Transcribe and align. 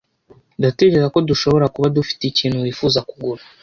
Ndatekereza 0.59 1.07
ko 1.15 1.19
dushobora 1.29 1.65
kuba 1.73 1.87
dufite 1.97 2.21
ikintu 2.27 2.57
wifuza 2.65 2.99
kugura. 3.09 3.41